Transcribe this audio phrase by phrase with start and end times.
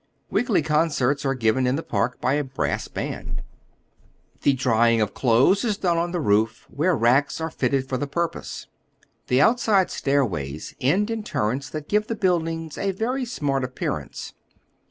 [0.31, 3.43] Weekly concerts are given in the park by a brass band.
[4.41, 7.97] The drying of clothes is done on the roof, where racks are fitted up for
[7.97, 8.65] the purpose.
[9.27, 14.33] The outside stairways end ia tnrrets that give the buildings a very smart appearance.